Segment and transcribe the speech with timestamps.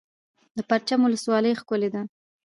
[0.57, 2.01] د پرچمن ولسوالۍ ښکلې ده